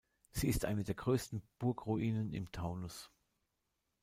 [0.31, 3.11] Sie ist eine der größten Burgruinen im Taunus.